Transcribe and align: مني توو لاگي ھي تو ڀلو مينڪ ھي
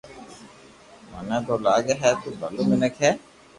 مني 1.11 1.37
توو 1.45 1.57
لاگي 1.65 1.95
ھي 2.01 2.11
تو 2.21 2.29
ڀلو 2.39 2.61
مينڪ 2.69 2.93
ھي 3.03 3.11